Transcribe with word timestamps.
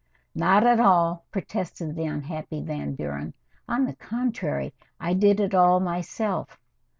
"Not 0.33 0.63
at 0.65 0.79
all," 0.79 1.25
protested 1.29 1.95
the 1.95 2.05
unhappy 2.07 2.63
Van 2.63 2.95
Buren. 2.95 3.35
"On 3.67 3.85
the 3.85 3.93
contrary, 3.95 4.73
I 4.99 5.13
did 5.13 5.39
it 5.39 5.53
all 5.53 5.79
myself. 5.79 6.59